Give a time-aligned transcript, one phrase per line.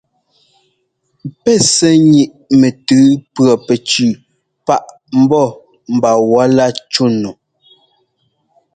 [1.43, 2.99] Pɛ́k sɛ́ ńniꞌ mɛtʉ
[3.33, 4.07] pʉɔpɛcu
[4.65, 4.87] páꞌ
[5.21, 5.45] ḿbɔ́
[5.95, 7.31] mba wɔ̌lá cú nu.